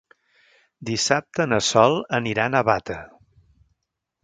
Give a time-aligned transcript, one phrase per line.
[0.89, 2.99] Dissabte na Sol anirà a Navata.